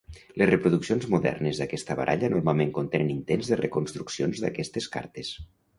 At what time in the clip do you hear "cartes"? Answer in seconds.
4.99-5.37